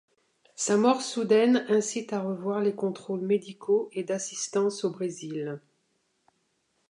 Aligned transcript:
Sa 0.55 0.77
mort 0.77 1.03
soudaine 1.03 1.63
incite 1.69 2.11
à 2.11 2.21
revoir 2.23 2.59
les 2.59 2.73
contrôles 2.73 3.21
médicaux 3.21 3.87
et 3.93 4.03
d'assistance 4.03 4.83
au 4.83 4.89
Brésil. 4.89 5.61